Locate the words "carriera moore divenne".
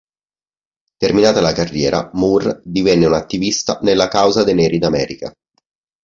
1.53-3.05